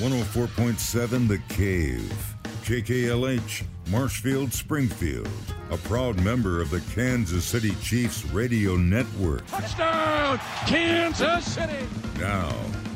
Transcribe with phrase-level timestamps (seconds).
[0.00, 2.34] 104.7 The Cave.
[2.64, 5.28] KKLH, Marshfield, Springfield.
[5.70, 9.46] A proud member of the Kansas City Chiefs radio network.
[9.48, 11.86] Touchdown, Kansas City!
[12.18, 12.50] Now,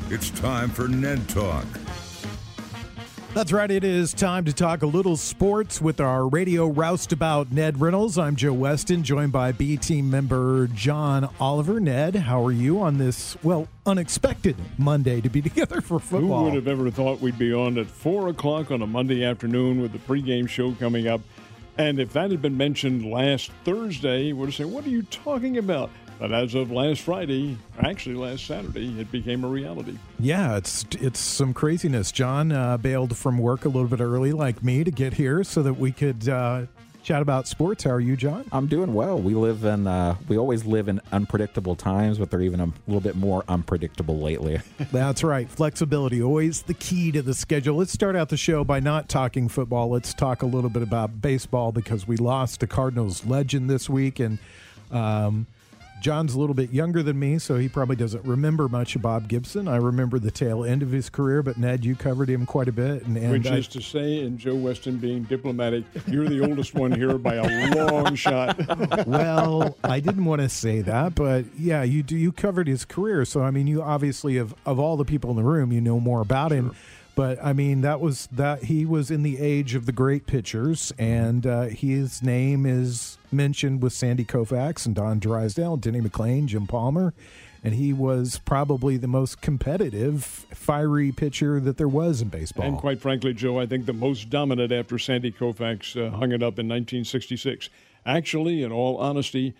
[0.09, 1.67] it's time for Ned Talk.
[3.35, 3.69] That's right.
[3.69, 8.17] It is time to talk a little sports with our radio roustabout Ned Reynolds.
[8.17, 11.81] I'm Joe Weston, joined by B team member John Oliver.
[11.81, 16.39] Ned, how are you on this, well, unexpected Monday to be together for football?
[16.39, 19.81] Who would have ever thought we'd be on at 4 o'clock on a Monday afternoon
[19.81, 21.19] with the pregame show coming up?
[21.77, 25.57] And if that had been mentioned last Thursday, we'd have said, What are you talking
[25.57, 25.89] about?
[26.19, 29.97] But as of last Friday, actually last Saturday, it became a reality.
[30.19, 32.11] Yeah, it's it's some craziness.
[32.11, 35.61] John uh, bailed from work a little bit early, like me, to get here so
[35.63, 36.67] that we could uh,
[37.03, 37.83] chat about sports.
[37.83, 38.45] How are you, John?
[38.53, 39.19] I'm doing well.
[39.19, 43.01] We live in uh, we always live in unpredictable times, but they're even a little
[43.01, 44.61] bit more unpredictable lately.
[44.91, 45.49] That's right.
[45.49, 47.75] Flexibility always the key to the schedule.
[47.75, 49.89] Let's start out the show by not talking football.
[49.89, 54.19] Let's talk a little bit about baseball because we lost a Cardinals legend this week
[54.19, 54.39] and.
[54.91, 55.47] Um,
[56.01, 59.27] John's a little bit younger than me, so he probably doesn't remember much of Bob
[59.27, 59.67] Gibson.
[59.67, 62.71] I remember the tail end of his career, but Ned, you covered him quite a
[62.71, 63.03] bit.
[63.05, 66.75] And, and Which I, is to say, in Joe Weston being diplomatic, you're the oldest
[66.75, 68.59] one here by a long shot.
[69.07, 72.15] well, I didn't want to say that, but yeah, you do.
[72.15, 75.35] You covered his career, so I mean, you obviously of of all the people in
[75.37, 76.75] the room, you know more about him.
[77.15, 80.91] But I mean, that was that he was in the age of the great pitchers,
[80.97, 86.65] and uh, his name is mentioned with Sandy Koufax and Don Drysdale, Denny McLain, Jim
[86.65, 87.13] Palmer,
[87.63, 92.65] and he was probably the most competitive, fiery pitcher that there was in baseball.
[92.65, 96.43] And quite frankly, Joe, I think the most dominant after Sandy Koufax uh, hung it
[96.43, 97.69] up in 1966.
[98.05, 99.55] Actually, in all honesty,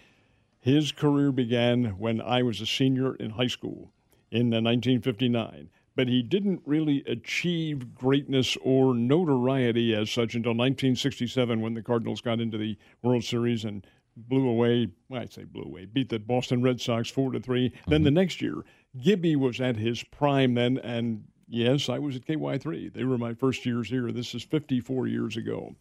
[0.60, 3.92] his career began when I was a senior in high school
[4.32, 11.62] in uh, 1959 but he didn't really achieve greatness or notoriety as such until 1967
[11.62, 13.86] when the Cardinals got into the World Series and
[14.16, 14.90] blew away.
[15.10, 17.90] Well, I'd say blew away, beat the Boston Red Sox four to 3 mm-hmm.
[17.90, 18.64] Then the next year,
[19.02, 22.94] Gibby was at his prime then, and yes, I was at KY3.
[22.94, 24.12] They were my first years here.
[24.12, 25.76] This is 54 years ago.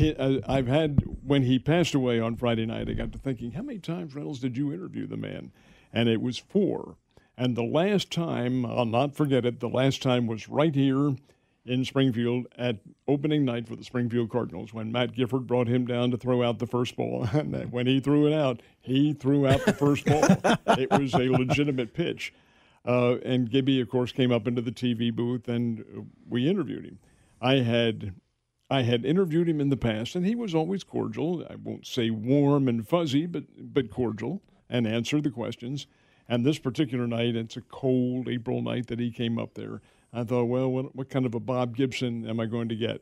[0.00, 2.88] Uh, I've had when he passed away on Friday night.
[2.88, 5.52] I got to thinking, how many times Reynolds did you interview the man?
[5.92, 6.96] And it was four.
[7.38, 11.14] And the last time, I'll not forget it, the last time was right here
[11.64, 16.10] in Springfield at opening night for the Springfield Cardinals when Matt Gifford brought him down
[16.10, 17.28] to throw out the first ball.
[17.32, 20.24] And when he threw it out, he threw out the first ball.
[20.78, 22.34] it was a legitimate pitch.
[22.84, 26.98] Uh, and Gibby, of course, came up into the TV booth and we interviewed him.
[27.40, 28.14] I had
[28.68, 31.46] I had interviewed him in the past, and he was always cordial.
[31.48, 35.86] I won't say warm and fuzzy, but but cordial, and answered the questions.
[36.28, 39.80] And this particular night, it's a cold April night that he came up there.
[40.12, 43.00] I thought, well, what, what kind of a Bob Gibson am I going to get?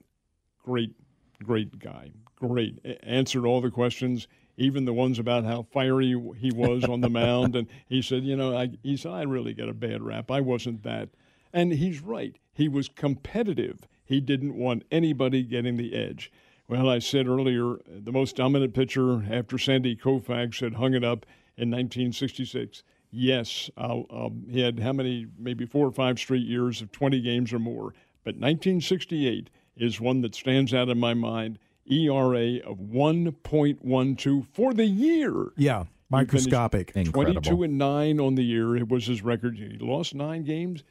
[0.64, 0.94] Great,
[1.42, 2.10] great guy.
[2.36, 2.78] Great.
[3.02, 7.56] Answered all the questions, even the ones about how fiery he was on the mound.
[7.56, 10.30] And he said, you know, I, he said, I really get a bad rap.
[10.30, 11.08] I wasn't that.
[11.52, 12.36] And he's right.
[12.52, 13.88] He was competitive.
[14.04, 16.30] He didn't want anybody getting the edge.
[16.68, 21.24] Well, I said earlier, the most dominant pitcher after Sandy Koufax had hung it up
[21.56, 26.92] in 1966 yes, um, he had how many, maybe four or five straight years of
[26.92, 27.94] 20 games or more.
[28.24, 31.58] But 1968 is one that stands out in my mind.
[31.88, 35.52] ERA of 1.12 for the year.
[35.56, 36.92] Yeah, microscopic.
[36.96, 37.42] Incredible.
[37.42, 38.76] 22 and 9 on the year.
[38.76, 39.56] It was his record.
[39.56, 40.82] He lost nine games.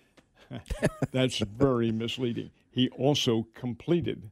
[1.12, 2.52] That's very misleading.
[2.72, 4.32] He also completed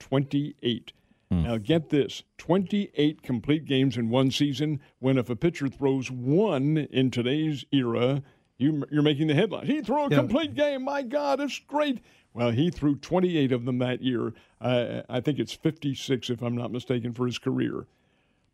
[0.00, 0.92] 28
[1.32, 1.44] Mm.
[1.44, 6.76] Now, get this 28 complete games in one season, when if a pitcher throws one
[6.76, 8.22] in today's era,
[8.58, 9.68] you, are making the headlines.
[9.68, 10.18] He threw a yeah.
[10.18, 10.84] complete game.
[10.84, 12.00] My God, it's great.
[12.34, 14.34] Well, he threw 28 of them that year.
[14.60, 17.86] Uh, I think it's 56, if I'm not mistaken, for his career.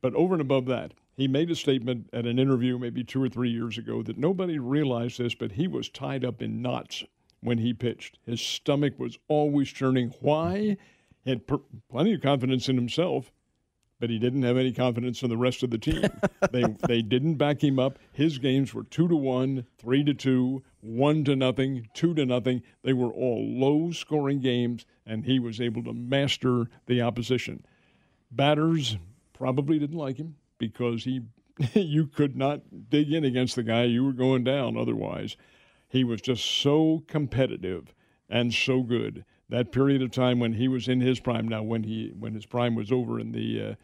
[0.00, 3.28] But over and above that, he made a statement at an interview maybe two or
[3.28, 7.04] three years ago that nobody realized this, but he was tied up in knots
[7.40, 8.18] when he pitched.
[8.24, 10.14] His stomach was always churning.
[10.20, 10.76] Why?
[11.28, 11.60] He had per-
[11.90, 13.30] plenty of confidence in himself,
[14.00, 16.08] but he didn't have any confidence in the rest of the team.
[16.52, 17.98] they they didn't back him up.
[18.14, 22.62] His games were two to one, three to two, one to nothing, two to nothing.
[22.82, 27.62] They were all low scoring games, and he was able to master the opposition.
[28.30, 28.96] Batters
[29.34, 31.20] probably didn't like him because he
[31.74, 33.84] you could not dig in against the guy.
[33.84, 35.36] You were going down otherwise.
[35.90, 37.92] He was just so competitive
[38.30, 41.48] and so good that period of time when he was in his prime.
[41.48, 43.74] Now, when he when his prime was over in the uh,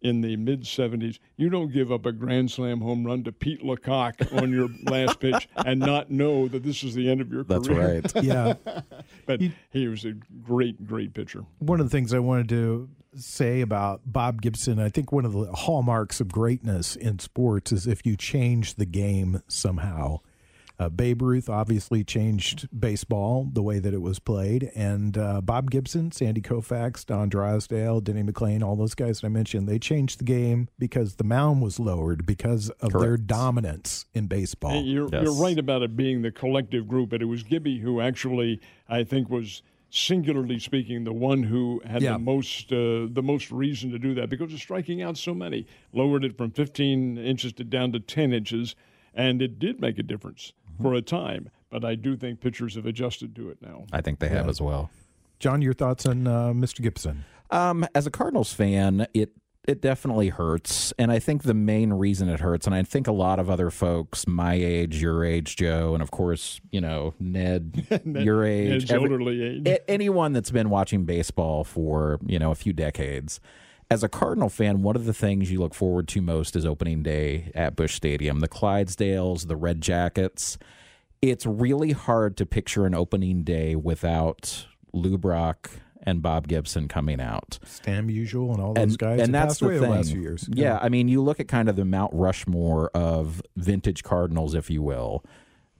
[0.00, 3.62] in the mid 70s, you don't give up a grand slam home run to Pete
[3.64, 7.42] LaCock on your last pitch and not know that this is the end of your
[7.42, 8.00] That's career.
[8.02, 8.12] right.
[8.24, 8.54] Yeah.
[9.26, 11.44] But he was a great, great pitcher.
[11.58, 15.32] one of the things I wanted to say about Bob Gibson, I think one of
[15.32, 20.20] the hallmarks of greatness in sports is if you change the game somehow.
[20.80, 25.72] Uh, Babe Ruth obviously changed baseball the way that it was played, and uh, Bob
[25.72, 30.20] Gibson, Sandy Koufax, Don Drysdale, Denny McLain, all those guys that I mentioned, they changed
[30.20, 34.80] the game because the mound was lowered because of their dominance in baseball.
[34.82, 35.24] You're, Yes.
[35.24, 39.02] you're right about it being the collective group, but it was Gibby who actually, I
[39.02, 42.12] think, was singularly speaking, the one who had Yeah.
[42.12, 45.66] the most uh, the most reason to do that because of striking out so many.
[45.92, 48.76] Lowered it from 15 inches to down to 10 inches,
[49.14, 51.50] and it did make a difference for a time.
[51.70, 53.84] But I do think pitchers have adjusted to it now.
[53.92, 54.90] I think they have as well.
[55.38, 56.80] John, your thoughts on uh, Mr.
[56.82, 57.24] Gibson?
[57.50, 59.30] Um, as a Cardinals fan, it
[59.66, 63.12] it definitely hurts, and I think the main reason it hurts, and I think a
[63.12, 67.86] lot of other folks my age, your age, Joe, and of course, you know, Ned,
[68.06, 69.68] your age, Ned's every- elderly age.
[69.68, 73.40] a- anyone that's been watching baseball for you know a few decades.
[73.90, 77.02] As a Cardinal fan, one of the things you look forward to most is opening
[77.02, 78.40] day at Busch Stadium.
[78.40, 80.58] The Clydesdales, the Red Jackets.
[81.22, 85.70] It's really hard to picture an opening day without Lou Brock
[86.02, 89.58] and Bob Gibson coming out Stan Musial and all those and, guys and that that's
[89.58, 89.80] the thing.
[89.80, 90.48] the last few years.
[90.52, 90.78] Yeah.
[90.80, 94.82] I mean, you look at kind of the Mount Rushmore of vintage Cardinals, if you
[94.82, 95.24] will.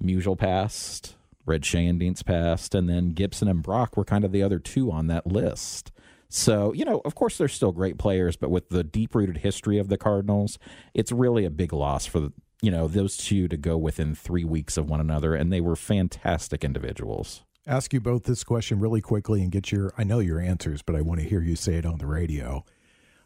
[0.02, 1.14] Musial passed,
[1.44, 5.08] Red Schoendienst passed, and then Gibson and Brock were kind of the other two on
[5.08, 5.92] that list.
[6.30, 9.78] So, you know, of course, they're still great players, but with the deep rooted history
[9.78, 10.58] of the Cardinals,
[10.92, 12.28] it's really a big loss for,
[12.60, 15.76] you know, those two to go within three weeks of one another, and they were
[15.76, 17.44] fantastic individuals.
[17.66, 20.94] ask you both this question really quickly and get your I know your answers, but
[20.94, 22.64] I want to hear you say it on the radio.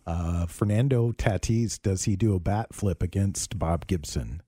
[0.06, 4.42] Uh, Fernando Tatis, does he do a bat flip against Bob Gibson?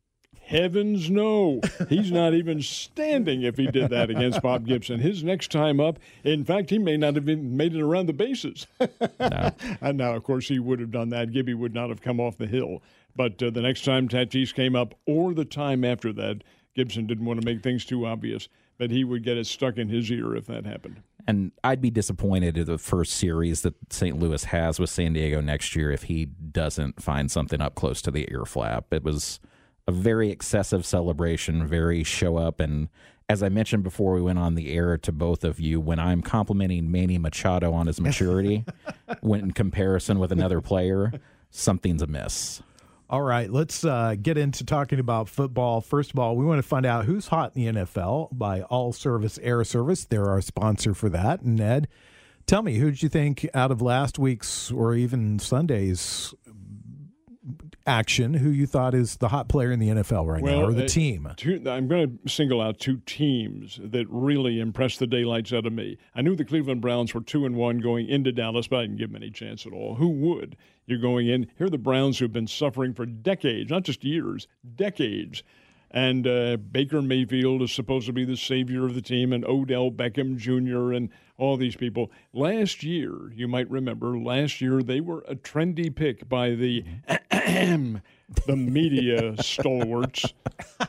[0.46, 1.60] Heavens no.
[1.88, 5.00] He's not even standing if he did that against Bob Gibson.
[5.00, 8.12] His next time up, in fact, he may not have even made it around the
[8.12, 8.66] bases.
[9.18, 11.32] and now, of course, he would have done that.
[11.32, 12.82] Gibby would not have come off the hill.
[13.16, 16.42] But uh, the next time Tatis came up, or the time after that,
[16.74, 19.88] Gibson didn't want to make things too obvious, but he would get it stuck in
[19.88, 21.00] his ear if that happened.
[21.26, 24.18] And I'd be disappointed in the first series that St.
[24.18, 28.10] Louis has with San Diego next year if he doesn't find something up close to
[28.10, 28.92] the ear flap.
[28.92, 29.40] It was
[29.86, 32.60] a very excessive celebration, very show up.
[32.60, 32.88] And
[33.28, 36.22] as I mentioned before we went on the air to both of you, when I'm
[36.22, 38.64] complimenting Manny Machado on his maturity,
[39.20, 41.12] when in comparison with another player,
[41.50, 42.62] something's amiss.
[43.10, 45.80] All right, let's uh, get into talking about football.
[45.82, 48.92] First of all, we want to find out who's hot in the NFL by All
[48.92, 50.06] Service Air Service.
[50.06, 51.44] They're our sponsor for that.
[51.44, 51.86] Ned,
[52.46, 56.34] tell me, who did you think out of last week's or even Sunday's
[57.86, 60.84] action, who you thought is the hot player in the NFL right now, or the
[60.84, 61.28] uh, team?
[61.36, 65.72] Two, I'm going to single out two teams that really impressed the daylights out of
[65.72, 65.98] me.
[66.14, 68.96] I knew the Cleveland Browns were two and one going into Dallas, but I didn't
[68.96, 69.96] give them any chance at all.
[69.96, 70.56] Who would?
[70.86, 71.48] You're going in.
[71.56, 74.46] Here are the Browns who've been suffering for decades, not just years,
[74.76, 75.42] decades.
[75.90, 79.92] And uh, Baker Mayfield is supposed to be the savior of the team, and Odell
[79.92, 82.10] Beckham Jr., and all these people.
[82.32, 86.84] Last year, you might remember, last year they were a trendy pick by the
[87.44, 90.32] the media stalwarts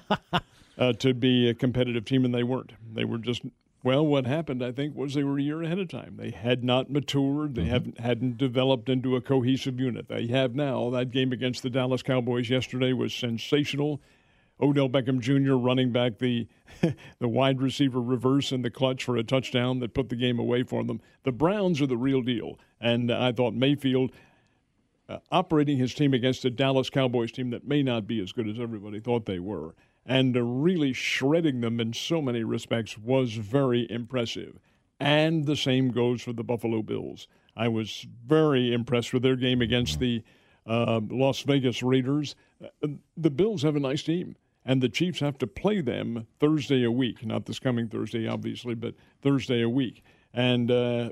[0.77, 2.73] uh, to be a competitive team, and they weren't.
[2.93, 3.41] They were just
[3.83, 4.05] well.
[4.05, 6.15] What happened, I think, was they were a year ahead of time.
[6.17, 7.55] They had not matured.
[7.55, 10.07] They haven't hadn't developed into a cohesive unit.
[10.07, 10.89] They have now.
[10.89, 14.01] That game against the Dallas Cowboys yesterday was sensational.
[14.61, 15.55] Odell Beckham Jr.
[15.55, 16.47] running back the
[17.19, 20.63] the wide receiver reverse in the clutch for a touchdown that put the game away
[20.63, 21.01] for them.
[21.23, 24.11] The Browns are the real deal, and I thought Mayfield
[25.07, 28.47] uh, operating his team against a Dallas Cowboys team that may not be as good
[28.47, 33.33] as everybody thought they were, and uh, really shredding them in so many respects was
[33.33, 34.59] very impressive.
[34.99, 37.27] And the same goes for the Buffalo Bills.
[37.55, 40.23] I was very impressed with their game against the
[40.65, 42.35] uh, Las Vegas Raiders.
[42.63, 44.35] Uh, the Bills have a nice team,
[44.65, 47.25] and the Chiefs have to play them Thursday a week.
[47.25, 50.03] Not this coming Thursday, obviously, but Thursday a week.
[50.33, 51.11] And uh,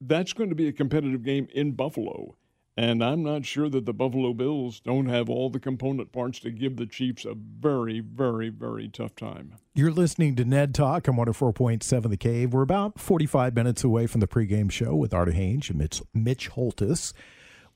[0.00, 2.36] that's going to be a competitive game in Buffalo.
[2.78, 6.52] And I'm not sure that the Buffalo Bills don't have all the component parts to
[6.52, 9.56] give the Chiefs a very, very, very tough time.
[9.74, 12.52] You're listening to Ned Talk on 104.7 The Cave.
[12.52, 16.50] We're about 45 minutes away from the pregame show with Artie Hains and Mitch, Mitch
[16.50, 17.12] Holthus.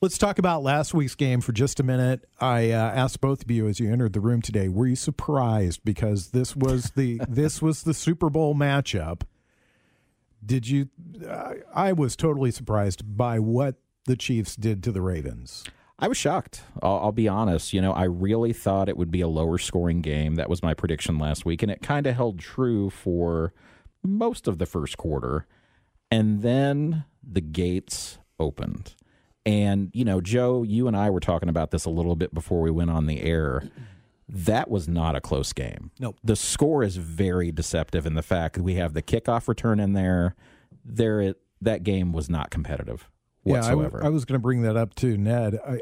[0.00, 2.24] Let's talk about last week's game for just a minute.
[2.40, 5.80] I uh, asked both of you as you entered the room today, were you surprised
[5.84, 9.22] because this was the this was the Super Bowl matchup?
[10.46, 10.90] Did you?
[11.28, 15.64] Uh, I was totally surprised by what the Chiefs did to the Ravens.
[15.98, 16.62] I was shocked.
[16.82, 17.72] I'll, I'll, be honest.
[17.72, 20.34] You know, I really thought it would be a lower scoring game.
[20.34, 23.52] That was my prediction last week, and it kind of held true for
[24.02, 25.46] most of the first quarter.
[26.10, 28.94] And then the gates opened.
[29.46, 32.62] And, you know, Joe, you and I were talking about this a little bit before
[32.62, 33.62] we went on the air.
[34.28, 35.92] That was not a close game.
[36.00, 36.14] No.
[36.24, 39.92] The score is very deceptive in the fact that we have the kickoff return in
[39.92, 40.34] there.
[40.84, 43.08] There, that game was not competitive
[43.42, 43.98] whatsoever.
[43.98, 45.58] Yeah, I, I was going to bring that up too, Ned.
[45.66, 45.80] I,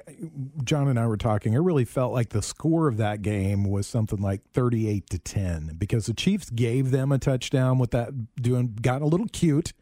[0.64, 1.54] John and I were talking.
[1.54, 5.74] I really felt like the score of that game was something like thirty-eight to ten
[5.78, 9.72] because the Chiefs gave them a touchdown with that doing got a little cute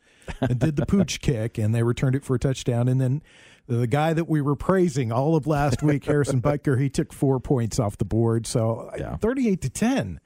[0.40, 3.22] and did the pooch kick and they returned it for a touchdown and then
[3.68, 7.38] the guy that we were praising all of last week, Harrison Butker, he took four
[7.38, 8.46] points off the board.
[8.46, 9.16] So yeah.
[9.16, 10.20] 38 to 10.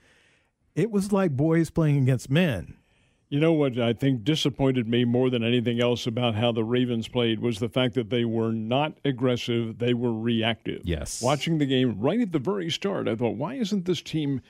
[0.76, 2.76] It was like boys playing against men.
[3.32, 7.08] You know what I think disappointed me more than anything else about how the Ravens
[7.08, 10.82] played was the fact that they were not aggressive, they were reactive.
[10.84, 11.22] Yes.
[11.22, 14.42] Watching the game right at the very start, I thought, why isn't this team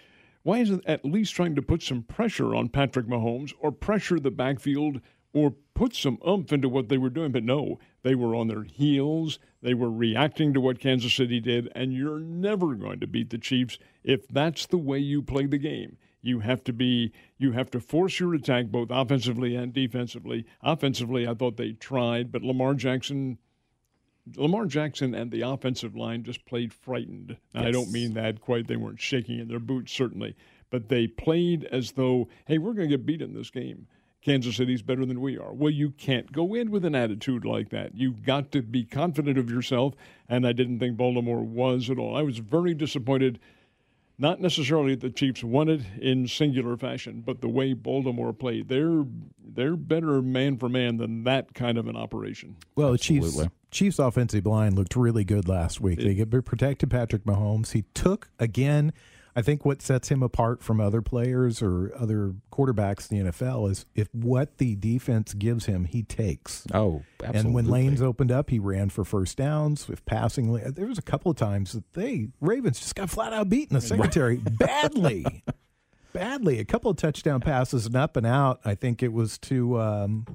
[0.42, 4.32] why isn't at least trying to put some pressure on Patrick Mahomes or pressure the
[4.32, 5.00] backfield
[5.32, 7.30] or put some umph into what they were doing.
[7.30, 9.38] But no, they were on their heels.
[9.62, 13.38] They were reacting to what Kansas City did, and you're never going to beat the
[13.38, 15.98] Chiefs if that's the way you play the game.
[16.22, 20.46] You have to be you have to force your attack both offensively and defensively.
[20.62, 23.38] Offensively, I thought they tried, but Lamar Jackson
[24.36, 27.36] Lamar Jackson and the offensive line just played frightened.
[27.54, 27.64] Yes.
[27.64, 28.68] I don't mean that quite.
[28.68, 30.36] They weren't shaking in their boots, certainly,
[30.70, 33.88] but they played as though, hey, we're going to get beat in this game.
[34.22, 35.52] Kansas City's better than we are.
[35.52, 37.96] Well, you can't go in with an attitude like that.
[37.96, 39.94] You've got to be confident of yourself,
[40.28, 42.16] and I didn't think Baltimore was at all.
[42.16, 43.40] I was very disappointed,
[44.22, 48.68] not necessarily the Chiefs won it in singular fashion, but the way Baltimore played.
[48.68, 49.04] They're
[49.44, 52.56] they're better man for man than that kind of an operation.
[52.76, 53.38] Well, the Chiefs
[53.72, 55.98] Chiefs offensive line looked really good last week.
[55.98, 57.72] It, they protected Patrick Mahomes.
[57.72, 58.92] He took again
[59.34, 63.70] I think what sets him apart from other players or other quarterbacks in the NFL
[63.70, 66.66] is if what the defense gives him, he takes.
[66.74, 67.40] Oh, absolutely.
[67.40, 69.88] And when lanes opened up, he ran for first downs.
[69.88, 73.48] With passing, there was a couple of times that they Ravens just got flat out
[73.48, 75.42] beaten the secondary badly,
[76.12, 76.58] badly.
[76.58, 78.60] A couple of touchdown passes and up and out.
[78.66, 79.80] I think it was to.
[79.80, 80.26] Um,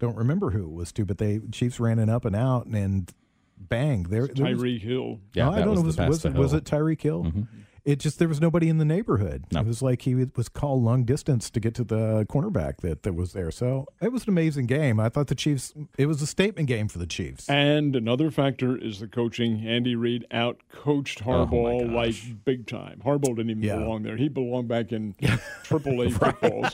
[0.00, 3.12] don't remember who it was to, but they Chiefs ran an up and out and
[3.56, 4.26] bang there.
[4.26, 5.20] Tyreek Hill.
[5.34, 5.82] Yeah, no, I don't know.
[5.82, 7.22] Was, was, was, it Tyreek Hill?
[7.22, 7.42] Mm-hmm
[7.84, 9.44] it just there was nobody in the neighborhood.
[9.52, 9.60] No.
[9.60, 13.14] It was like he was called long distance to get to the cornerback that, that
[13.14, 13.50] was there.
[13.50, 14.98] So it was an amazing game.
[14.98, 15.74] I thought the Chiefs.
[15.98, 17.48] It was a statement game for the Chiefs.
[17.48, 19.66] And another factor is the coaching.
[19.66, 22.14] Andy Reid out coached oh, Harbaugh oh like
[22.44, 23.02] big time.
[23.04, 23.76] Harbaugh didn't even yeah.
[23.76, 24.16] belong there.
[24.16, 25.14] He belonged back in
[25.64, 26.66] Triple A football.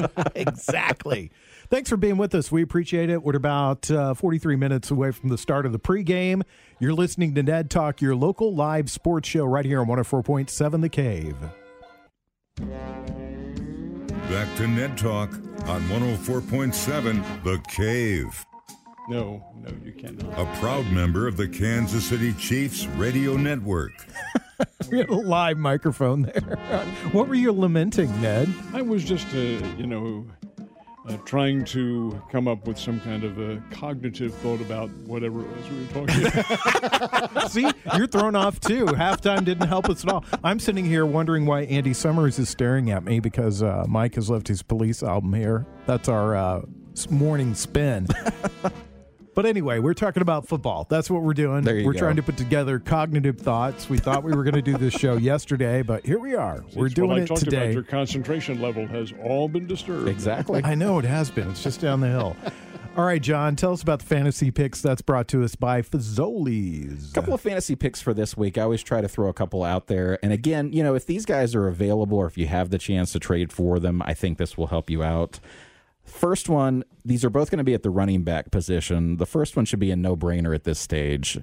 [0.34, 1.30] exactly.
[1.70, 2.50] Thanks for being with us.
[2.50, 3.22] We appreciate it.
[3.22, 6.42] We're about uh, 43 minutes away from the start of the pregame.
[6.78, 10.88] You're listening to Ned Talk, your local live sports show right here on 104.7 The
[10.88, 11.36] Cave.
[14.30, 15.34] Back to Ned Talk
[15.66, 18.46] on 104.7 The Cave.
[19.10, 20.38] No, no, you cannot.
[20.38, 23.92] A proud member of the Kansas City Chiefs radio network.
[24.90, 26.86] we had a live microphone there.
[27.12, 28.52] What were you lamenting, Ned?
[28.72, 29.38] I was just, uh,
[29.78, 30.26] you know,
[31.08, 35.56] uh, trying to come up with some kind of a cognitive thought about whatever it
[35.56, 37.50] was we were talking about.
[37.50, 38.86] See, you're thrown off too.
[38.86, 40.24] Halftime didn't help us at all.
[40.44, 44.28] I'm sitting here wondering why Andy Summers is staring at me because uh, Mike has
[44.28, 45.66] left his police album here.
[45.86, 46.62] That's our uh,
[47.10, 48.06] morning spin.
[49.38, 50.84] But anyway, we're talking about football.
[50.90, 51.64] That's what we're doing.
[51.64, 51.98] we're go.
[52.00, 53.88] trying to put together cognitive thoughts.
[53.88, 56.64] We thought we were going to do this show yesterday, but here we are.
[56.74, 57.66] we're doing it today.
[57.66, 60.08] About your concentration level has all been disturbed.
[60.08, 60.60] Exactly.
[60.64, 61.48] I know it has been.
[61.50, 62.36] It's just down the hill.
[62.96, 67.12] All right, John, tell us about the fantasy picks that's brought to us by Fazoli's.
[67.12, 68.58] A couple of fantasy picks for this week.
[68.58, 70.18] I always try to throw a couple out there.
[70.20, 73.12] And again, you know, if these guys are available or if you have the chance
[73.12, 75.38] to trade for them, I think this will help you out.
[76.08, 79.18] First one, these are both going to be at the running back position.
[79.18, 81.38] The first one should be a no brainer at this stage.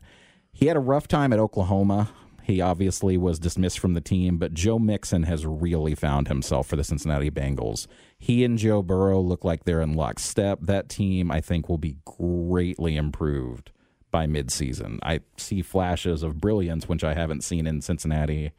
[0.51, 2.09] He had a rough time at Oklahoma.
[2.43, 6.75] He obviously was dismissed from the team, but Joe Mixon has really found himself for
[6.75, 7.87] the Cincinnati Bengals.
[8.17, 10.59] He and Joe Burrow look like they're in lockstep.
[10.61, 13.71] That team, I think, will be greatly improved
[14.11, 14.99] by midseason.
[15.01, 18.51] I see flashes of brilliance, which I haven't seen in Cincinnati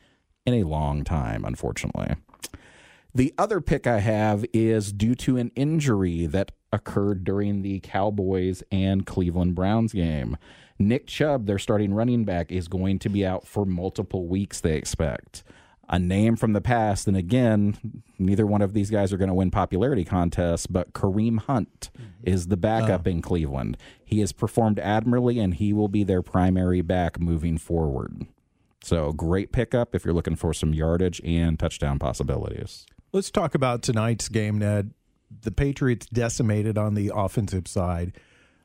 [0.45, 2.17] in a long time, unfortunately.
[3.17, 8.63] The other pick I have is due to an injury that occurred during the Cowboys
[8.71, 10.37] and Cleveland Browns game.
[10.79, 14.77] Nick Chubb, their starting running back, is going to be out for multiple weeks, they
[14.77, 15.45] expect.
[15.89, 19.35] a name from the past, and again, neither one of these guys are going to
[19.35, 22.11] win popularity contests, but Kareem Hunt mm-hmm.
[22.23, 23.11] is the backup uh.
[23.11, 23.79] in Cleveland.
[24.05, 28.27] He has performed admirably, and he will be their primary back moving forward.
[28.83, 32.85] So, great pickup if you're looking for some yardage and touchdown possibilities.
[33.13, 34.93] Let's talk about tonight's game, Ned.
[35.43, 38.13] The Patriots decimated on the offensive side.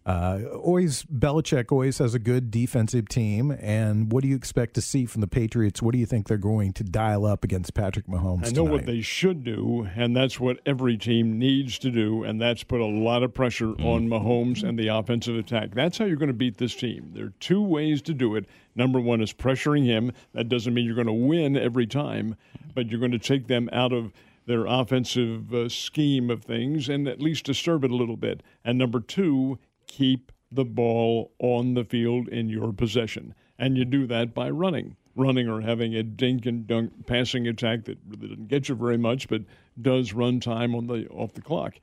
[0.04, 4.82] Uh, always Belichick always has a good defensive team, and what do you expect to
[4.82, 5.80] see from the Patriots?
[5.80, 8.48] What do you think they're going to dial up against Patrick Mahomes?
[8.48, 8.72] I know tonight?
[8.72, 12.82] what they should do, and that's what every team needs to do, and that's put
[12.82, 15.76] a lot of pressure on Mahomes and the offensive attack.
[15.76, 17.12] That's how you're going to beat this team.
[17.14, 18.46] There are two ways to do it.
[18.76, 20.14] Number one is pressuring him.
[20.34, 22.38] That doesn't mean you're going to win every time,
[22.74, 24.12] but you're going to take them out of
[24.46, 28.42] their offensive uh, scheme of things and at least disturb it a little bit.
[28.64, 33.34] And number two, keep the ball on the field in your possession.
[33.58, 34.96] And you do that by running.
[35.16, 38.98] Running or having a dink and dunk passing attack that really doesn't get you very
[38.98, 39.44] much, but
[39.82, 41.76] does run time on the off the clock.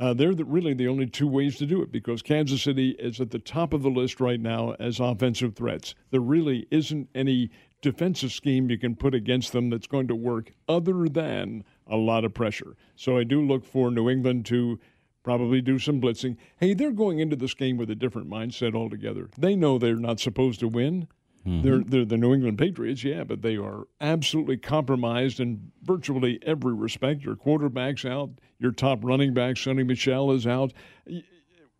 [0.00, 3.20] Uh, they're the, really the only two ways to do it because Kansas City is
[3.20, 5.94] at the top of the list right now as offensive threats.
[6.10, 7.50] There really isn't any
[7.82, 12.24] defensive scheme you can put against them that's going to work other than a lot
[12.24, 12.76] of pressure.
[12.96, 14.78] So I do look for New England to
[15.22, 16.36] probably do some blitzing.
[16.56, 19.28] Hey, they're going into this game with a different mindset altogether.
[19.36, 21.08] They know they're not supposed to win.
[21.46, 21.62] Mm-hmm.
[21.62, 26.74] They're, they're the New England Patriots, yeah, but they are absolutely compromised in virtually every
[26.74, 27.22] respect.
[27.22, 30.72] Your quarterback's out, your top running back, Sony Michel, is out.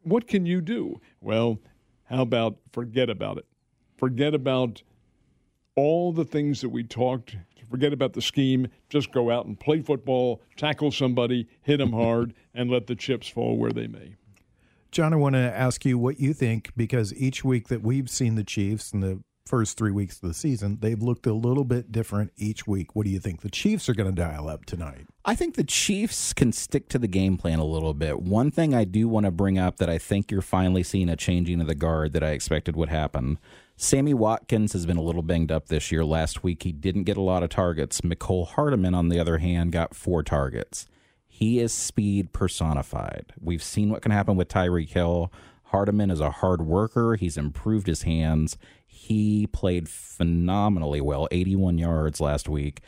[0.03, 1.01] What can you do?
[1.21, 1.61] Well,
[2.05, 3.47] how about forget about it?
[3.99, 4.83] Forget about
[5.81, 7.37] all the things that we talked.
[7.71, 8.67] Forget about the scheme.
[8.89, 13.29] Just go out and play football, tackle somebody, hit them hard, and let the chips
[13.29, 14.17] fall where they may.
[14.91, 18.35] John, I want to ask you what you think because each week that we've seen
[18.35, 21.93] the Chiefs in the first three weeks of the season, they've looked a little bit
[21.93, 22.97] different each week.
[22.97, 25.07] What do you think the Chiefs are going to dial up tonight?
[25.25, 28.21] I think the Chiefs can stick to the game plan a little bit.
[28.21, 31.17] One thing I do want to bring up that I think you're finally seeing a
[31.17, 33.39] changing of the guard that I expected would happen.
[33.83, 36.05] Sammy Watkins has been a little banged up this year.
[36.05, 38.03] Last week, he didn't get a lot of targets.
[38.03, 40.87] Mecole Hardman, on the other hand, got four targets.
[41.27, 43.33] He is speed personified.
[43.41, 45.33] We've seen what can happen with Tyreek Hill.
[45.65, 47.15] Hardman is a hard worker.
[47.15, 48.59] He's improved his hands.
[48.87, 52.83] He played phenomenally well, 81 yards last week.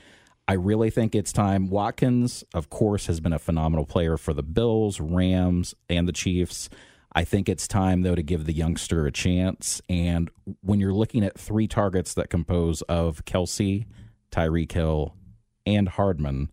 [0.46, 1.70] I really think it's time.
[1.70, 6.68] Watkins, of course, has been a phenomenal player for the Bills, Rams, and the Chiefs.
[7.14, 9.82] I think it's time, though, to give the youngster a chance.
[9.88, 10.30] And
[10.62, 13.86] when you're looking at three targets that compose of Kelce,
[14.30, 15.14] Tyreek Hill,
[15.66, 16.50] and Hardman,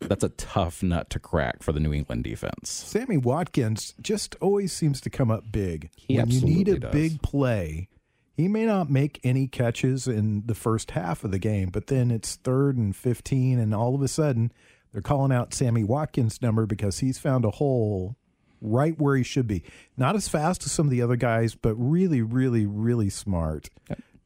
[0.00, 2.70] that's a tough nut to crack for the New England defense.
[2.70, 5.90] Sammy Watkins just always seems to come up big.
[5.96, 6.92] He when you need a does.
[6.92, 7.88] big play,
[8.36, 12.10] he may not make any catches in the first half of the game, but then
[12.10, 14.52] it's third and 15, and all of a sudden
[14.92, 18.16] they're calling out Sammy Watkins' number because he's found a hole
[18.64, 19.62] right where he should be.
[19.96, 23.68] Not as fast as some of the other guys, but really, really, really smart.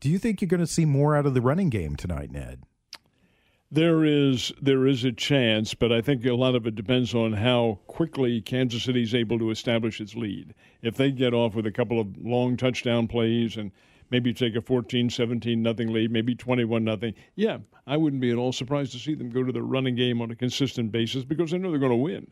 [0.01, 2.63] Do you think you're going to see more out of the running game tonight, Ned?
[3.71, 7.35] There is there is a chance, but I think a lot of it depends on
[7.35, 10.55] how quickly Kansas City is able to establish its lead.
[10.81, 13.71] If they get off with a couple of long touchdown plays and
[14.11, 18.39] maybe take a 14, 17 nothing lead, maybe 21 nothing, yeah, I wouldn't be at
[18.39, 21.53] all surprised to see them go to the running game on a consistent basis because
[21.53, 22.27] I know they're going to win.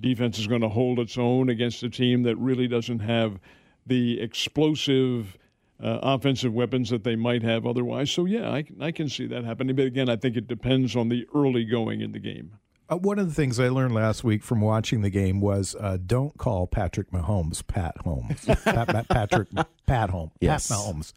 [0.00, 3.38] Defense is going to hold its own against a team that really doesn't have
[3.86, 5.36] the explosive
[5.82, 8.10] uh, offensive weapons that they might have otherwise.
[8.10, 9.74] So, yeah, I, I can see that happening.
[9.74, 12.52] But again, I think it depends on the early going in the game.
[12.88, 15.98] Uh, one of the things I learned last week from watching the game was uh,
[16.04, 18.44] don't call Patrick Mahomes Pat Holmes.
[18.64, 19.48] Pat, Pat, Patrick
[19.86, 20.32] Pat Holmes.
[20.40, 20.68] Yes.
[20.68, 21.12] Pat Mahomes.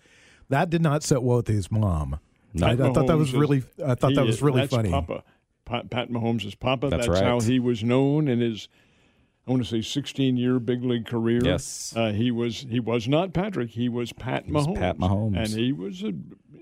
[0.50, 2.20] That did not sit well with his mom.
[2.58, 3.64] Pat I, I thought that was really.
[3.86, 4.92] I thought he that was is- really that's funny.
[4.92, 5.24] Papa.
[5.66, 6.90] Pat, Pat Mahomes is Papa.
[6.90, 7.28] That's That's, right.
[7.28, 8.68] how he was known in his,
[9.48, 11.42] I want to say, 16 year big league career.
[11.44, 11.94] Yes.
[11.96, 13.72] Uh, he was he was not Patrick.
[13.72, 14.80] He was Pat was Mahomes.
[14.80, 15.38] Pat Mahomes.
[15.38, 16.14] And he was a,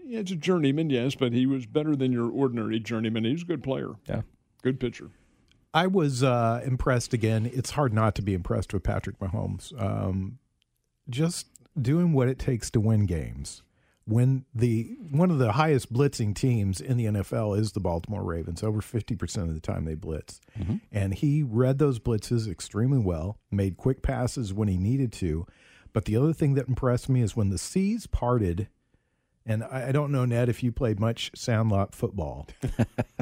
[0.07, 3.25] it's a journeyman, yes, but he was better than your ordinary journeyman.
[3.25, 3.91] He was a good player.
[4.07, 4.21] Yeah.
[4.61, 5.09] Good pitcher.
[5.73, 7.49] I was uh, impressed again.
[7.51, 9.73] It's hard not to be impressed with Patrick Mahomes.
[9.81, 10.37] Um,
[11.09, 11.47] just
[11.81, 13.63] doing what it takes to win games.
[14.05, 18.61] When the one of the highest blitzing teams in the NFL is the Baltimore Ravens,
[18.61, 20.41] over fifty percent of the time they blitz,
[20.91, 25.45] and he read those blitzes extremely well, made quick passes when he needed to.
[25.93, 28.67] But the other thing that impressed me is when the seas parted,
[29.45, 32.47] and I, I don't know Ned if you played much sandlot football.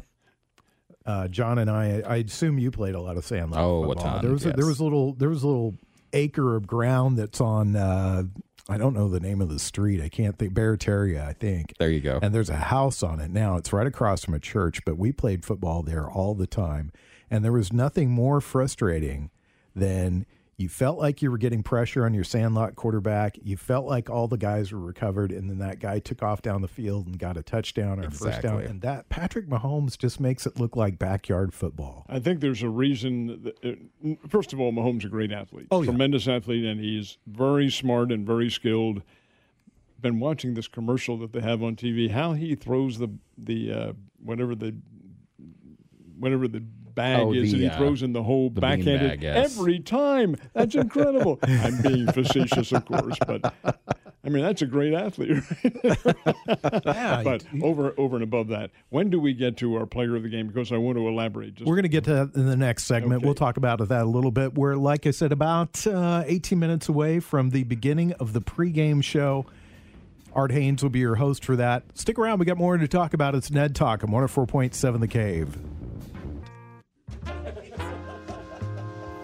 [1.05, 3.61] uh, John and I, I assume you played a lot of sandlot.
[3.61, 4.03] Oh, football.
[4.03, 5.75] ton, There was a, there was a little there was a little
[6.13, 8.23] acre of ground that's on uh,
[8.71, 10.01] I don't know the name of the street.
[10.01, 11.73] I can't think Barataria, I think.
[11.77, 12.19] There you go.
[12.21, 13.57] And there's a house on it now.
[13.57, 16.93] It's right across from a church, but we played football there all the time.
[17.29, 19.29] And there was nothing more frustrating
[19.75, 20.25] than
[20.61, 23.37] you felt like you were getting pressure on your sandlot quarterback.
[23.41, 26.61] You felt like all the guys were recovered, and then that guy took off down
[26.61, 28.61] the field and got a touchdown or a first down.
[28.61, 32.05] And that Patrick Mahomes just makes it look like backyard football.
[32.07, 33.43] I think there's a reason.
[33.43, 33.65] That,
[34.05, 35.85] uh, first of all, Mahomes is a great athlete, Oh, yeah.
[35.89, 39.01] tremendous athlete, and he's very smart and very skilled.
[39.99, 42.09] Been watching this commercial that they have on TV.
[42.11, 43.93] How he throws the the uh,
[44.23, 44.75] whatever the
[46.17, 46.63] whatever the
[46.95, 49.57] bag Oh, is the, that he uh, throws in the hole the backhanded beanbag, yes.
[49.57, 50.35] every time.
[50.53, 51.39] That's incredible.
[51.43, 53.53] I'm being facetious, of course, but
[54.23, 55.43] I mean that's a great athlete.
[56.85, 60.23] Yeah, but over over and above that, when do we get to our player of
[60.23, 60.47] the game?
[60.47, 61.55] Because I want to elaborate.
[61.55, 63.19] Just We're going to get to that in the next segment.
[63.19, 63.25] Okay.
[63.25, 64.53] We'll talk about that a little bit.
[64.55, 69.03] We're, like I said, about uh, 18 minutes away from the beginning of the pregame
[69.03, 69.45] show.
[70.33, 71.83] Art Hains will be your host for that.
[71.95, 72.39] Stick around.
[72.39, 73.35] We got more to talk about.
[73.35, 75.57] It's Ned Talk on 104.7 The Cave.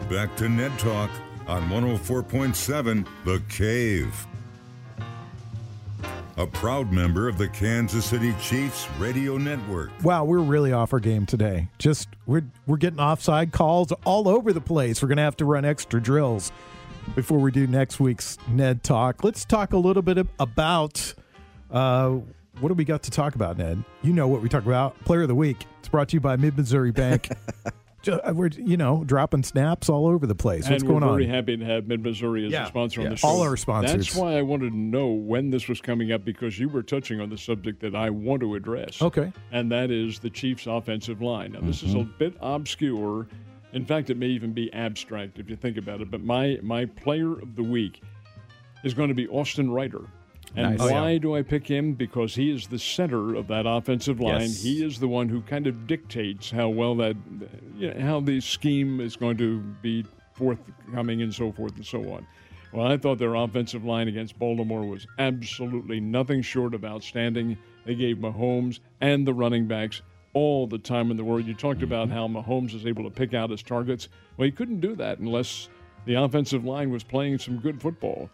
[0.09, 1.09] Back to Ned Talk
[1.47, 4.25] on 104.7 The Cave.
[6.37, 9.89] A proud member of the Kansas City Chiefs radio network.
[10.03, 11.67] Wow, we're really off our game today.
[11.77, 15.01] Just we're we're getting offside calls all over the place.
[15.01, 16.53] We're going to have to run extra drills
[17.13, 19.25] before we do next week's Ned Talk.
[19.25, 21.13] Let's talk a little bit about
[21.69, 22.11] uh,
[22.59, 23.83] what do we got to talk about, Ned?
[24.03, 24.97] You know what we talk about.
[25.03, 25.65] Player of the week.
[25.79, 27.29] It's brought to you by Mid Missouri Bank.
[28.03, 30.69] Ju- uh, we're you know dropping snaps all over the place.
[30.69, 31.17] What's and going we're on?
[31.17, 32.65] very happy to have Mid Missouri as Yeah.
[32.65, 33.27] a sponsor on the show.
[33.27, 34.07] All our sponsors.
[34.07, 37.19] That's why I wanted to know when this was coming up because you were touching
[37.19, 39.01] on the subject that I want to address.
[39.01, 39.31] Okay.
[39.51, 41.53] And that is the Chiefs' offensive line.
[41.53, 42.17] Now, this is a Mm-hmm.
[42.19, 43.27] bit obscure.
[43.73, 46.09] In fact, it may even be abstract if you think about it.
[46.11, 48.01] But my my player of the week
[48.83, 50.01] is going to be Austin Reiter.
[50.55, 50.81] And Nice.
[50.81, 51.17] Oh, why yeah.
[51.19, 51.93] do I pick him?
[51.93, 54.41] Because he is the center of that offensive line.
[54.41, 54.63] Yes.
[54.63, 57.15] He is the one who kind of dictates how well that,
[57.77, 62.11] you know, how the scheme is going to be forthcoming and so forth and so
[62.11, 62.25] on.
[62.71, 67.57] Well, I thought their offensive line against Baltimore was absolutely nothing short of outstanding.
[67.85, 70.01] They gave Mahomes and the running backs
[70.33, 71.45] all the time in the world.
[71.45, 72.35] You talked about mm-hmm.
[72.35, 74.09] how Mahomes is able to pick out his targets.
[74.35, 75.69] Well, he couldn't do that unless
[76.05, 78.29] the offensive line was playing some good football.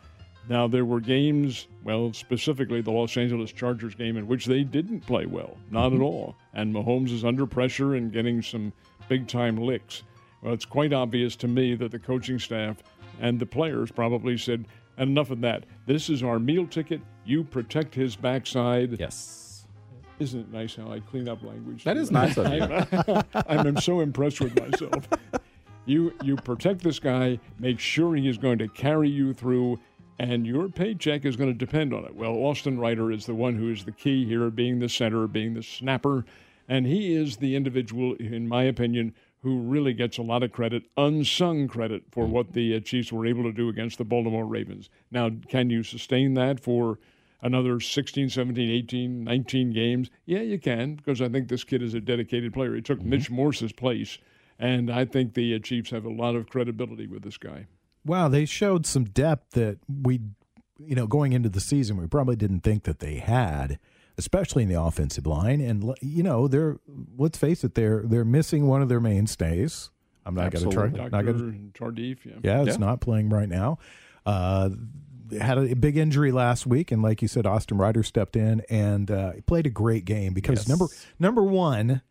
[0.50, 5.02] Now, there were games, well, specifically the Los Angeles Chargers game, in which they didn't
[5.02, 6.04] play well, not at mm-hmm.
[6.04, 6.36] all.
[6.54, 8.74] And Mahomes is under pressure and getting some
[9.08, 10.04] big time licks.
[10.42, 12.78] Well, it's quite obvious to me that the coaching staff
[13.22, 14.66] and the players probably said,
[14.98, 15.66] enough of that.
[15.86, 17.02] This is our meal ticket.
[17.26, 19.00] You protect his backside.
[19.00, 19.66] yes.
[20.20, 21.84] Isn't it nice how I clean up language?
[21.84, 22.62] That is nice of you.
[23.48, 25.08] I'm, I'm so impressed with myself.
[25.86, 29.80] You you protect this guy, make sure he is going to carry you through,
[30.20, 32.16] and your paycheck is going to depend on it.
[32.16, 35.54] Well, Austin Reiter is the one who is the key here, being the center, being
[35.54, 36.26] the snapper,
[36.68, 40.84] and he is the individual, in my opinion, who really gets a lot of credit,
[40.96, 44.90] unsung credit, for what the uh, Chiefs were able to do against the Baltimore Ravens.
[45.12, 46.98] Now, can you sustain that for
[47.42, 50.10] another 16, 17, 18, 19 games?
[50.26, 52.74] Yeah, you can, because I think this kid is a dedicated player.
[52.74, 54.18] He took Mitch Morse's place,
[54.58, 57.68] and I think the uh, Chiefs have a lot of credibility with this guy.
[58.06, 60.20] Wow, they showed some depth that we,
[60.80, 63.80] you know, going into the season, we probably didn't think that they had,
[64.18, 65.62] especially in the offensive line.
[65.62, 66.80] And you know, they're
[67.18, 69.90] let's face it, they're they're missing one of their mainstays.
[70.26, 70.86] I'm not going to try.
[70.86, 71.10] Absolutely.
[71.12, 72.34] Not gonna, Tardif, yeah.
[72.44, 72.78] yeah, it's Yeah.
[72.78, 73.78] not playing right now.
[74.26, 74.70] Uh,
[75.38, 79.10] had a big injury last week, and like you said, Austin Reiter stepped in and
[79.12, 80.70] uh, played a great game because Yes.
[80.70, 80.86] number
[81.20, 82.02] number one,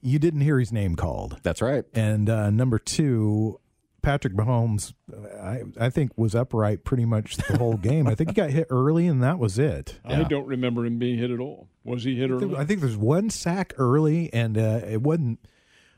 [0.00, 1.38] you didn't hear his name called.
[1.42, 1.84] That's right.
[1.94, 3.60] And uh, number two,
[4.04, 4.92] Patrick Mahomes,
[5.40, 8.06] I, I think was upright pretty much the whole game.
[8.06, 9.98] I think he got hit early, and that was it.
[10.04, 11.68] I don't remember him being hit at all.
[11.84, 12.46] Was he hit I early?
[12.46, 15.40] think, I think there's one sack early, and uh, it wasn't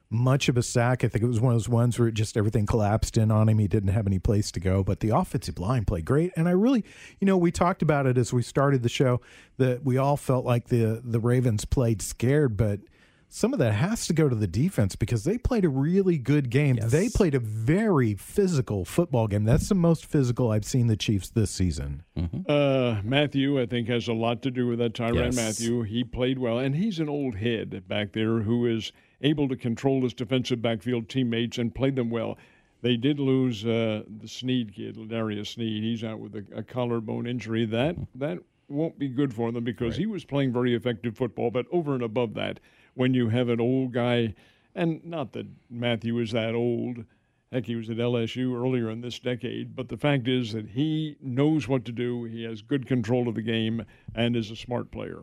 [0.09, 1.03] much of a sack.
[1.03, 3.49] I think it was one of those ones where it just everything collapsed in on
[3.49, 3.59] him.
[3.59, 4.85] He didn't have any place to go.
[4.85, 6.85] But the offensive line played great, and I really,
[7.21, 9.21] you know, we talked about it as we started the show
[9.59, 12.81] that we all felt like the the Ravens played scared, but.
[13.29, 16.49] Some of that has to go to the defense because they played a really good
[16.49, 16.77] game.
[16.77, 16.91] Yes.
[16.91, 19.45] They played a very physical football game.
[19.45, 22.03] That's the most physical I've seen the Chiefs this season.
[22.49, 24.95] Uh, Mathieu, I think, has a lot to do with that.
[24.95, 25.37] Tyrann Yes.
[25.37, 29.57] Mathieu, he played well, and he's an old head back there who is able to
[29.57, 32.39] control his defensive backfield teammates and play them well.
[32.83, 35.83] They did lose uh, the Sneed kid, Darius Sneed.
[35.83, 37.65] He's out with a, a collarbone injury.
[37.67, 41.51] That that won't be good for them because he was playing very effective football.
[41.51, 42.61] But over and above that,
[42.97, 44.35] when you have an old guy,
[44.75, 47.05] and not that Mathieu is that old,
[47.53, 49.77] Heck, he was at LSU earlier in this decade.
[49.77, 52.25] But the fact is that he knows what to do.
[52.25, 55.23] He has good control of the game and is a smart player.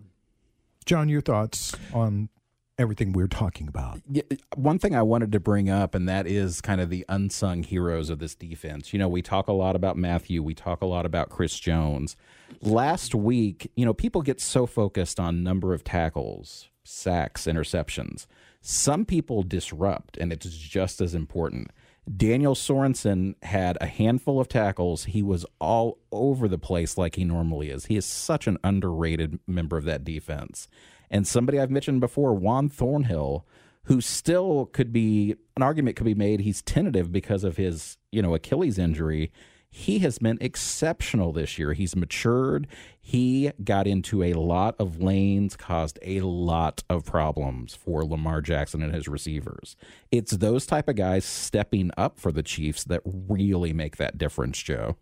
[0.86, 2.30] John, your thoughts on
[2.78, 4.02] everything we're talking about?
[4.10, 4.24] Yeah,
[4.56, 8.10] one thing I wanted to bring up, and that is kind of the unsung heroes
[8.10, 8.94] of this defense.
[8.94, 12.16] You know, we talk a lot about Mathieu, we talk a lot about Chris Jones.
[12.62, 18.26] Last week, you know, people get so focused on number of tackles, sacks, interceptions.
[18.62, 21.72] Some people disrupt, and it's just as important.
[22.18, 25.06] Daniel Sorensen had a handful of tackles.
[25.06, 27.86] He was all over the place like he normally is.
[27.86, 30.68] He is such an underrated member of that defense.
[31.10, 33.46] And somebody I've mentioned before, Juan Thornhill,
[33.86, 38.22] who still could be an argument could be made he's tentative because of his, you
[38.22, 39.32] know, Achilles injury
[39.76, 41.74] he has been exceptional this year.
[41.74, 42.68] He's matured.
[43.02, 48.84] He got into a lot of lanes, caused a lot of problems for Lamar Jackson
[48.84, 49.76] and his receivers.
[50.12, 54.60] It's those type of guys stepping up for the Chiefs that really make that difference,
[54.62, 54.96] Joe.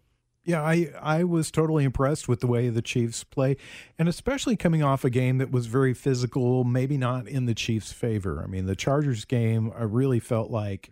[0.46, 3.58] Yeah, I, I was totally impressed with the way the Chiefs play,
[4.00, 7.92] and especially coming off a game that was very physical, maybe not in the Chiefs'
[7.92, 8.42] favor.
[8.42, 10.92] I mean, the Chargers game, I really felt like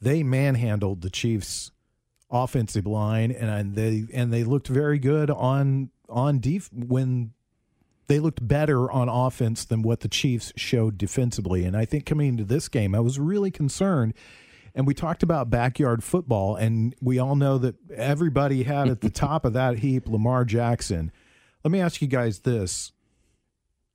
[0.00, 1.72] they manhandled the Chiefs
[2.30, 7.32] offensive line, and they and they looked very good on on def when
[8.08, 11.64] they looked better on offense than what the Chiefs showed defensively.
[11.64, 14.14] And I think coming into this game, I was really concerned.
[14.74, 19.10] And we talked about backyard football, and we all know that everybody had at the
[19.26, 21.10] top of that heap Lamar Jackson.
[21.64, 22.92] Let me ask you guys this.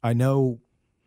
[0.03, 0.59] I know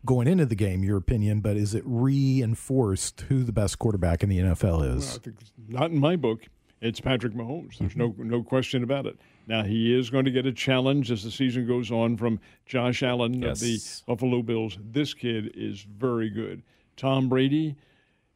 [0.06, 4.28] going into the game, your opinion, but is it reinforced who the best quarterback in
[4.28, 5.18] the NFL is?
[5.24, 5.34] Well,
[5.66, 6.42] not in my book
[6.84, 7.78] it's Patrick Mahomes.
[7.78, 8.28] There's no mm-hmm.
[8.28, 9.18] no question about it.
[9.46, 13.02] Now he is going to get a challenge as the season goes on from Josh
[13.02, 13.52] Allen yes.
[13.52, 14.78] of the Buffalo Bills.
[14.80, 16.62] This kid is very good.
[16.96, 17.74] Tom Brady,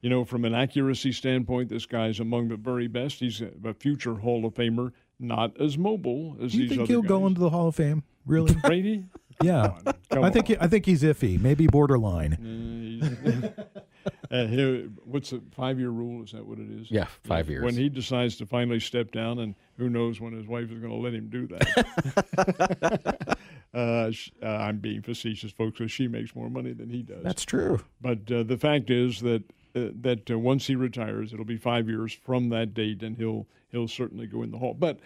[0.00, 3.20] you know, from an accuracy standpoint, this guy's among the very best.
[3.20, 7.08] He's a future Hall of Famer, not as mobile as Do you think he'll guys.
[7.08, 8.02] go into the Hall of Fame?
[8.26, 9.04] Really, Brady?
[9.42, 9.78] Yeah,
[10.10, 10.56] Come I think on.
[10.60, 12.34] I think he's iffy, maybe borderline.
[12.34, 13.64] Uh,
[14.30, 16.22] Uh, he- what's the five year rule?
[16.22, 16.90] Is that what it is?
[16.90, 17.64] Yeah, five years.
[17.64, 20.92] When he decides to finally step down, and who knows when his wife is going
[20.92, 23.38] to let him do that.
[23.74, 27.22] uh, sh- uh, I'm being facetious, folks, because she makes more money than he does.
[27.22, 27.80] That's true.
[28.00, 29.42] but uh, the fact is that
[29.74, 33.46] uh, that uh, once he retires, it'll be five years from that date, and he'll
[33.70, 34.74] he'll certainly go in the hall.
[34.74, 35.00] But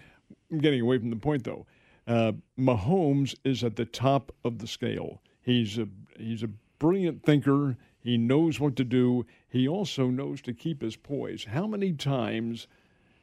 [0.50, 1.66] I'm getting away from the point, though.
[2.07, 5.22] Uh, Mahomes is at the top of the scale.
[5.42, 5.87] He's a
[6.18, 7.76] he's a brilliant thinker.
[8.02, 9.24] He knows what to do.
[9.48, 11.44] He also knows to keep his poise.
[11.44, 12.66] How many times?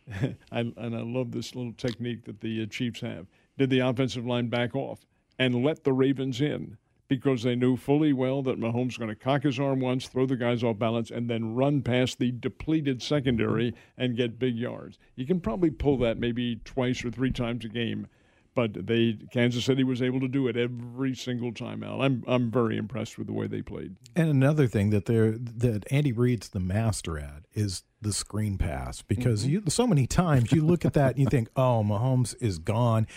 [0.52, 3.28] I, and I love this little technique that the uh, Chiefs have.
[3.58, 5.06] Did the offensive line back off
[5.38, 6.78] and let the Ravens in
[7.10, 10.26] because they knew fully well that Mahomes was going to cock his arm once, throw
[10.26, 15.00] the guys off balance, and then run past the depleted secondary and get big yards.
[15.16, 18.08] You can probably pull that maybe twice or three times a game,
[18.56, 22.02] but they Kansas City was able to do it every single time out.
[22.02, 23.96] I'm I'm very impressed with the way they played.
[24.16, 29.02] And another thing that they're that Andy Reid's the master at is the screen pass
[29.02, 29.52] because mm-hmm.
[29.52, 33.08] you so many times you look at that and you think, oh, Mahomes is gone,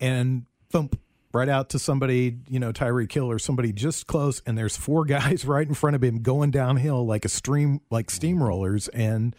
[0.00, 0.98] and thump
[1.32, 5.04] right out to somebody, you know, Tyreek Hill or somebody just close, and there's four
[5.06, 9.36] guys right in front of him going downhill like a stream like steamrollers, and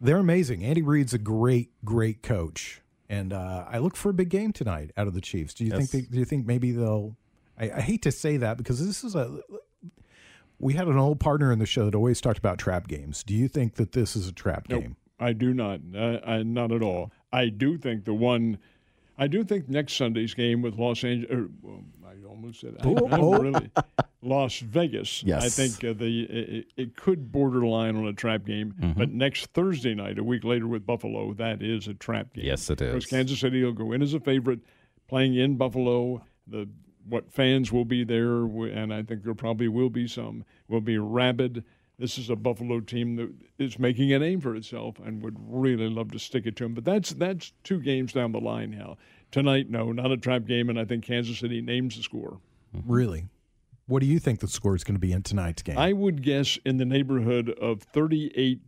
[0.00, 0.64] they're amazing.
[0.64, 2.80] Andy Reid's a great, great coach.
[3.08, 5.54] And uh, I look for a big game tonight out of the Chiefs.
[5.54, 5.90] Do you Yes.
[5.90, 6.08] think?
[6.08, 7.16] They, do you think maybe they'll?
[7.58, 9.40] I, I hate to say that because this is a
[10.60, 13.22] we had an old partner in the show that always talked about trap games.
[13.22, 14.96] Do you think that this is a trap Nope, game?
[15.20, 15.80] I do not.
[15.94, 17.10] Uh, I, not at all.
[17.32, 18.58] I do think the one.
[19.16, 21.48] I do think next Sunday's game with Los Angeles.
[22.08, 22.76] I almost said.
[22.80, 23.38] I, Oh, I oh.
[23.38, 23.70] really.
[24.22, 25.22] Las Vegas.
[25.32, 28.98] I think uh, the it, it could borderline on a trap game, Mm-hmm.
[28.98, 32.44] but next Thursday night, a week later with Buffalo, that is a trap game.
[32.46, 32.94] Yes, it is.
[32.94, 33.06] Because.
[33.06, 34.60] Kansas City will go in as a favorite,
[35.08, 36.22] playing in Buffalo.
[36.46, 36.68] The
[37.08, 40.98] what fans will be there, and I think there probably will be some, will be
[40.98, 41.64] rabid.
[41.98, 45.88] This is a Buffalo team that is making a name for itself and would really
[45.88, 46.74] love to stick it to them.
[46.74, 48.98] But that's that's two games down the line now.
[49.30, 52.38] Tonight, no, not a trap game, and I think Kansas City names the score.
[52.86, 53.26] Really?
[53.86, 55.78] What do you think the score is going to be in tonight's game?
[55.78, 58.60] I would guess in the neighborhood of 38.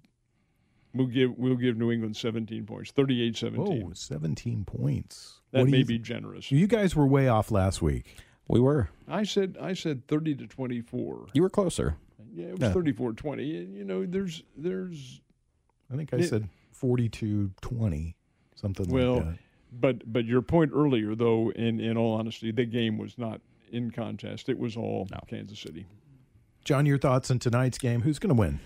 [0.92, 2.90] We'll give we'll give New England 17 points.
[2.92, 3.59] 38-17.
[3.59, 5.40] oh, 17 points.
[5.53, 6.51] that may you be generous.
[6.51, 8.16] You guys were way off last week.
[8.49, 8.88] We were.
[9.07, 11.27] I said I said 30 to 24.
[11.33, 11.96] You were closer.
[12.35, 12.73] Yeah, it was Yeah.
[12.73, 13.44] 34 20.
[13.44, 15.20] You know, there's there's
[15.92, 16.27] I think I Yeah.
[16.27, 18.16] said 42 20,
[18.57, 19.38] something well, like that.
[19.72, 23.90] But but your point earlier though, in in all honesty, the game was not in
[23.90, 24.48] contest.
[24.48, 25.18] It was all No.
[25.28, 25.87] Kansas City.
[26.64, 28.02] John, your thoughts on tonight's game?
[28.02, 28.61] Who's going to win?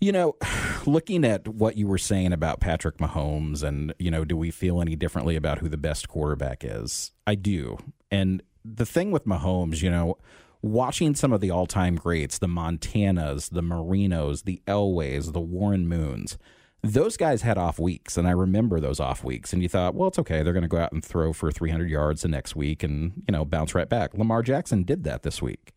[0.00, 0.36] You know,
[0.86, 4.80] looking at what you were saying about Patrick Mahomes and, you know, do we feel
[4.80, 7.12] any differently about who the best quarterback is?
[7.26, 7.78] I do.
[8.10, 10.18] And the thing with Mahomes, you know,
[10.60, 15.88] watching some of the all time greats, the Montanas, the Marinos, the Elways, the Warren
[15.88, 16.38] Moons,
[16.82, 18.16] those guys had off weeks.
[18.16, 19.52] And I remember those off weeks.
[19.52, 20.42] And you thought, well, it's okay.
[20.42, 23.32] They're going to go out and throw for 300 yards the next week and, you
[23.32, 24.14] know, bounce right back.
[24.14, 25.72] Lamar Jackson did that this week.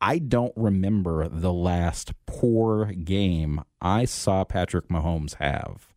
[0.00, 5.88] I don't remember the last poor game I saw Patrick Mahomes have.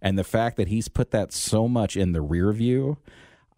[0.00, 2.98] And the fact that he's put that so much in the rear view,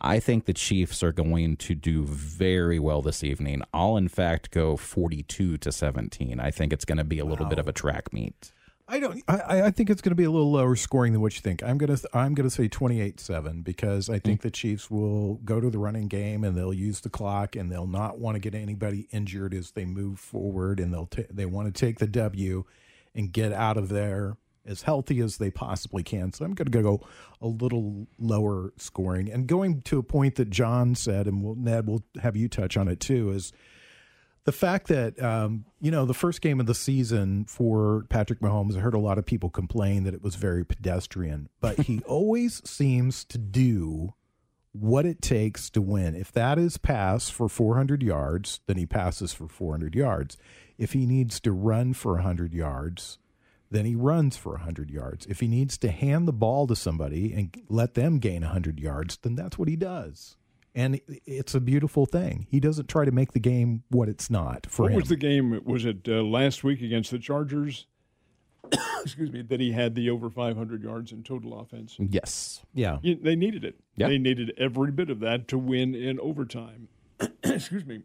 [0.01, 3.63] I think the Chiefs are going to do very well this evening.
[3.75, 6.41] I'll, in fact, go 42 to 17.
[6.41, 7.51] I think it's going to be a little wow.
[7.51, 8.53] bit of a track meet.
[8.90, 9.22] I don't.
[9.29, 11.62] I, I think it's going to be a little lower scoring than what you think.
[11.62, 11.96] I'm gonna.
[12.12, 14.42] I'm gonna say 28-7 because I think mm.
[14.42, 17.87] the Chiefs will go to the running game and they'll use the clock and they'll
[17.87, 21.72] not want to get anybody injured as they move forward and they'll t- they want
[21.72, 22.64] to take the W
[23.14, 26.33] and get out of there as healthy as they possibly can.
[26.33, 27.00] So I'm going to go
[27.40, 31.87] a little lower scoring and going to a point that John said, and we'll, Ned
[31.87, 33.31] will have you touch on it too.
[33.31, 33.53] Is
[34.44, 38.76] the fact that um, you know the first game of the season for Patrick Mahomes,
[38.76, 42.62] I heard a lot of people complain that it was very pedestrian, but he always
[42.68, 44.14] seems to do
[44.72, 46.14] what it takes to win.
[46.14, 50.37] If that is pass for 400 yards, then he passes for 400 yards.
[50.79, 53.18] If he needs to run for 100 yards,
[53.70, 55.26] then he runs for 100 yards.
[55.26, 59.16] If he needs to hand the ball to somebody and let them gain 100 yards,
[59.18, 60.37] then that's what he does
[60.74, 62.46] and it's a beautiful thing.
[62.50, 65.00] He doesn't try to make the game what it's not for what him.
[65.00, 65.61] was the game?
[65.64, 67.87] Was it uh, last week against the Chargers?
[69.02, 69.42] Excuse me.
[69.42, 71.96] That he had the over 500 yards in total offense.
[71.98, 72.62] Yes.
[72.74, 72.98] Yeah.
[73.02, 73.76] they needed it.
[73.96, 74.09] Yeah.
[74.09, 76.88] They needed every bit of that to win in overtime.
[77.42, 78.02] Excuse me.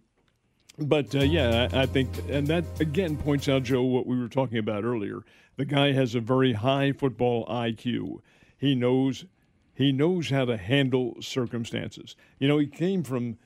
[0.78, 4.28] But uh, yeah, I, I think, and that again points out, Joe, what we were
[4.28, 5.24] talking about earlier.
[5.58, 8.20] The guy has a very high football IQ.
[8.58, 9.26] He knows
[9.76, 12.16] he knows how to handle circumstances.
[12.40, 13.38] You know, he came from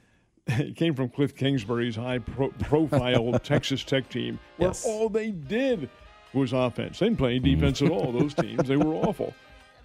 [0.57, 4.85] he came from Cliff Kingsbury's high pro- profile Texas Tech team, where yes.
[4.85, 5.89] all they did
[6.33, 6.99] was offense.
[6.99, 7.55] They didn't play any mm.
[7.55, 8.11] defense at all.
[8.11, 9.33] Those teams they were awful,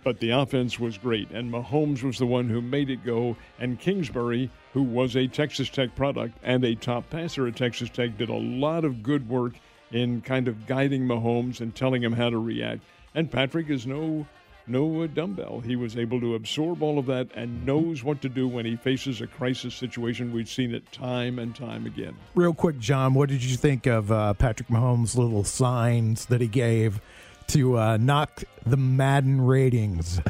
[0.02, 1.30] but the offense was great.
[1.30, 3.36] And Mahomes was the one who made it go.
[3.58, 8.16] And Kingsbury, who was a Texas Tech product and a top passer at Texas Tech,
[8.16, 9.54] did a lot of good work
[9.90, 12.82] in kind of guiding Mahomes and telling him how to react.
[13.14, 14.26] And Patrick is no
[14.66, 15.60] no dumbbell.
[15.60, 18.76] He was able to absorb all of that and knows what to do when he
[18.76, 20.32] faces a crisis situation.
[20.32, 22.16] We've seen it time and time again.
[22.34, 26.48] Real quick, John, what did you think of uh, Patrick Mahomes' little signs that he
[26.48, 27.00] gave
[27.48, 30.20] to uh, knock the Madden ratings?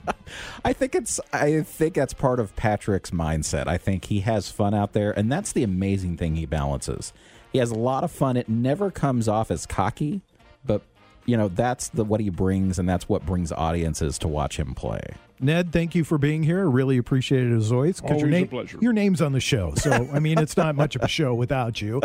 [0.64, 1.18] I think it's.
[1.32, 3.66] I think that's part of Patrick's mindset.
[3.66, 7.12] I think he has fun out there, and that's the amazing thing he balances.
[7.52, 8.36] He has a lot of fun.
[8.36, 10.20] It never comes off as cocky,
[10.66, 10.82] but
[11.28, 14.74] you know that's the what he brings, and that's what brings audiences to watch him
[14.74, 15.00] play.
[15.38, 16.66] Ned, thank you for being here.
[16.68, 18.00] Really appreciate it as always.
[18.00, 18.78] Always your name, a pleasure.
[18.80, 21.82] Your name's on the show, so I mean it's not much of a show without
[21.82, 22.00] you.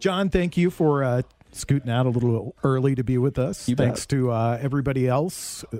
[0.00, 3.68] John, thank you for uh, scooting out a little early to be with us.
[3.68, 4.18] You Thanks bet.
[4.18, 5.76] to uh, everybody else, uh,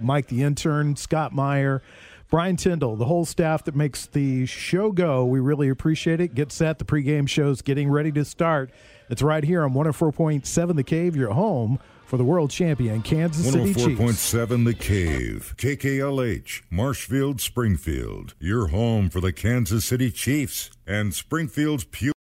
[0.00, 1.82] Mike the intern, Scott Meyer.
[2.30, 5.24] Brian Tyndall, the whole staff that makes the show go.
[5.24, 6.34] We really appreciate it.
[6.34, 6.80] Get set.
[6.80, 8.72] The pregame show's getting ready to start.
[9.08, 13.74] It's right here on 104.7 The Cave, your home for the world champion Kansas City
[13.74, 14.00] Chiefs.
[14.00, 18.34] 104.7 The Cave, KKLH, Marshfield, Springfield.
[18.38, 22.14] Your home for the Kansas City Chiefs and Springfield's Pure.